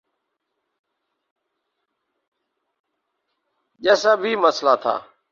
[3.81, 4.95] جیسا بھی مسئلہ تھا۔